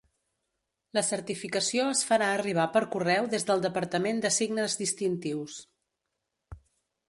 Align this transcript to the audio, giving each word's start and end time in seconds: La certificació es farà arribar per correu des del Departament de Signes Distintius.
La 0.97 1.03
certificació 1.09 1.83
es 1.89 2.01
farà 2.07 2.31
arribar 2.39 2.65
per 2.77 2.83
correu 2.97 3.29
des 3.35 3.47
del 3.53 3.63
Departament 3.69 4.25
de 4.27 4.35
Signes 4.41 4.81
Distintius. 4.83 5.63